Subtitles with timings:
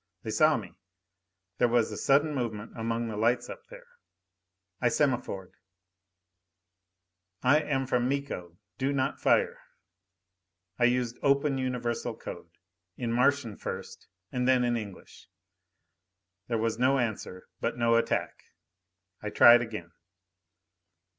[0.23, 0.73] They saw me.
[1.59, 3.85] There was a sudden movement among the lights up there.
[4.81, 5.51] I semaphored:
[7.43, 8.57] I am from Miko.
[8.79, 9.59] Do not fire.
[10.79, 12.49] I used open universal code.
[12.97, 15.27] In Martian first, and then in English.
[16.47, 18.41] There was no answer, but no attack.
[19.21, 19.91] I tried again.